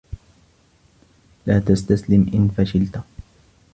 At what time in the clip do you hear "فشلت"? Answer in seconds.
2.57-2.99